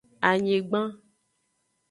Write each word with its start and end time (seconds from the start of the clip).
Anyigban. 0.29 0.85